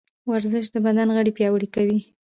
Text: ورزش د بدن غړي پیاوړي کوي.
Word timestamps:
ورزش 0.29 0.65
د 0.71 0.75
بدن 0.85 1.07
غړي 1.17 1.31
پیاوړي 1.37 1.67
کوي. 1.75 1.99